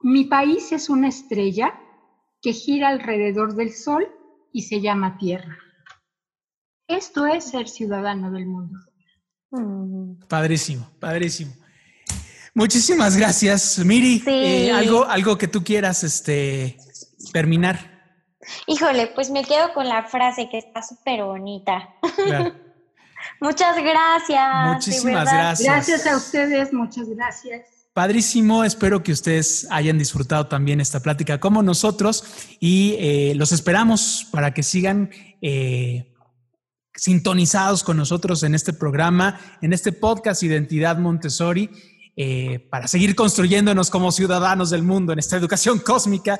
[0.00, 1.78] mi país es una estrella
[2.42, 4.08] que gira alrededor del Sol
[4.52, 5.56] y se llama Tierra.
[6.88, 8.78] Esto es ser ciudadano del mundo.
[9.50, 10.26] Mm.
[10.26, 11.52] Padrísimo, padrísimo.
[12.54, 14.18] Muchísimas gracias, Miri.
[14.20, 14.30] Sí.
[14.30, 16.76] Eh, algo, algo que tú quieras este,
[17.32, 17.98] terminar.
[18.66, 21.94] Híjole, pues me quedo con la frase que está súper bonita.
[22.16, 22.54] Claro.
[23.40, 24.74] Muchas gracias.
[24.74, 25.68] Muchísimas gracias.
[25.68, 27.62] Gracias a ustedes, muchas gracias.
[27.92, 32.24] Padrísimo, espero que ustedes hayan disfrutado también esta plática como nosotros
[32.60, 35.10] y eh, los esperamos para que sigan
[35.42, 36.14] eh,
[36.98, 41.70] sintonizados con nosotros en este programa, en este podcast Identidad Montessori,
[42.16, 46.36] eh, para seguir construyéndonos como ciudadanos del mundo en esta educación cósmica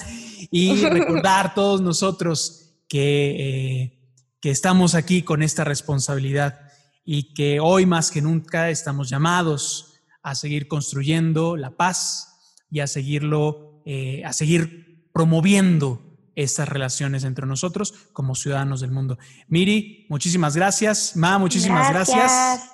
[0.50, 3.98] y recordar todos nosotros que, eh,
[4.40, 6.58] que estamos aquí con esta responsabilidad
[7.04, 12.86] y que hoy más que nunca estamos llamados a seguir construyendo la paz y a
[12.88, 16.07] seguirlo, eh, a seguir promoviendo
[16.38, 19.18] estas relaciones entre nosotros como ciudadanos del mundo.
[19.48, 21.14] Miri, muchísimas gracias.
[21.16, 22.70] Ma, muchísimas gracias.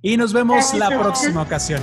[0.00, 1.82] Y nos vemos Gracias la próxima ocasión.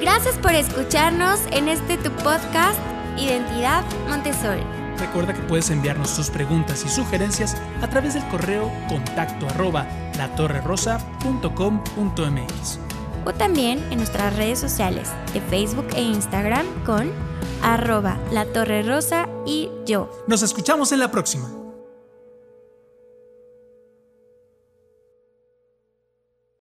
[0.00, 2.80] Gracias por escucharnos en este tu podcast
[3.18, 4.62] Identidad Montessori.
[4.98, 9.86] Recuerda que puedes enviarnos tus preguntas y sugerencias a través del correo contacto arroba
[10.16, 12.78] latorrerosa.com.mx.
[13.26, 17.29] o también en nuestras redes sociales de Facebook e Instagram con
[17.62, 20.10] arroba la torre rosa y yo.
[20.26, 21.59] Nos escuchamos en la próxima.